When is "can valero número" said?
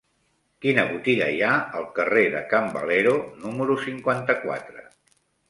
2.55-3.77